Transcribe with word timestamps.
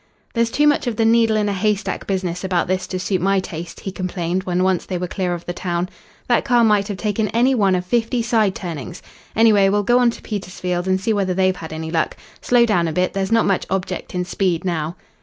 "There's 0.33 0.49
too 0.49 0.65
much 0.67 0.87
of 0.87 0.95
the 0.95 1.05
needle 1.05 1.37
in 1.37 1.47
a 1.47 1.53
haystack 1.53 2.07
business 2.07 2.43
about 2.43 2.67
this 2.67 2.87
to 2.87 2.97
suit 2.99 3.21
my 3.21 3.39
taste," 3.39 3.81
he 3.81 3.91
complained 3.91 4.45
when 4.45 4.63
once 4.63 4.83
they 4.83 4.97
were 4.97 5.07
clear 5.07 5.35
of 5.35 5.45
the 5.45 5.53
town. 5.53 5.89
"That 6.27 6.43
car 6.43 6.63
might 6.63 6.87
have 6.87 6.97
taken 6.97 7.27
any 7.27 7.53
one 7.53 7.75
of 7.75 7.85
fifty 7.85 8.23
side 8.23 8.55
turnings. 8.55 9.03
Anyway, 9.35 9.69
we'll 9.69 9.83
go 9.83 9.99
on 9.99 10.09
to 10.09 10.21
Petersfield 10.23 10.87
and 10.87 10.99
see 10.99 11.13
whether 11.13 11.35
they've 11.35 11.55
had 11.55 11.71
any 11.71 11.91
luck. 11.91 12.17
Slow 12.41 12.65
down 12.65 12.87
a 12.87 12.91
bit. 12.93 13.13
There's 13.13 13.31
not 13.31 13.45
much 13.45 13.67
object 13.69 14.15
in 14.15 14.25
speed 14.25 14.65
now." 14.65 14.95